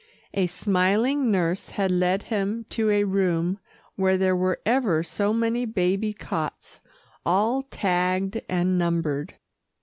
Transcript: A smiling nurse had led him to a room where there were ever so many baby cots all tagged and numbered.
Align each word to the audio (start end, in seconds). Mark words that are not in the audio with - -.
A 0.33 0.47
smiling 0.47 1.29
nurse 1.29 1.69
had 1.69 1.91
led 1.91 2.23
him 2.23 2.65
to 2.71 2.89
a 2.89 3.03
room 3.03 3.59
where 3.95 4.17
there 4.17 4.35
were 4.35 4.59
ever 4.65 5.03
so 5.03 5.31
many 5.31 5.63
baby 5.63 6.11
cots 6.11 6.79
all 7.23 7.61
tagged 7.61 8.41
and 8.49 8.79
numbered. 8.79 9.35